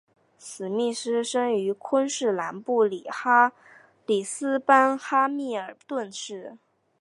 [0.39, 3.07] 史密斯生于昆士兰布里
[4.25, 6.57] 斯班哈密尔顿市。